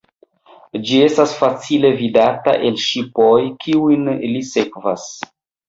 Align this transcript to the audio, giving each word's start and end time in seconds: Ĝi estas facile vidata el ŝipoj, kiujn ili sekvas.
Ĝi 0.87 1.01
estas 1.07 1.35
facile 1.41 1.91
vidata 1.99 2.57
el 2.71 2.81
ŝipoj, 2.87 3.37
kiujn 3.67 4.11
ili 4.17 4.45
sekvas. 4.57 5.09